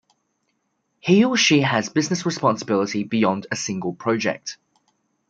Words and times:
He 0.99 1.23
or 1.25 1.37
she 1.37 1.61
has 1.61 1.89
business 1.89 2.25
responsibility 2.25 3.03
beyond 3.03 3.45
a 3.51 3.55
single 3.55 3.93
project. 3.93 4.57